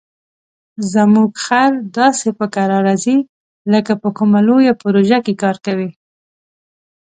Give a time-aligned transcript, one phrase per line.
[0.93, 3.17] زموږ خر داسې په کراره ځي
[3.73, 5.89] لکه په کومه لویه پروژه کار کوي.